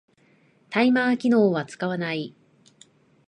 [0.71, 2.35] タイマー機能は使わない